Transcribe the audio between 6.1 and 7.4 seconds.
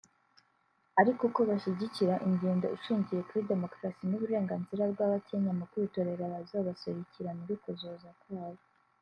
abazobaserukira